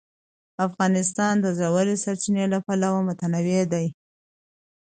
[0.67, 3.87] افغانستان د ژورې سرچینې له پلوه متنوع دی.